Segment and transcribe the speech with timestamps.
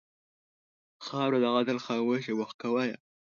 [1.05, 2.97] خاوره د عدل خاموشه محکمـه ده.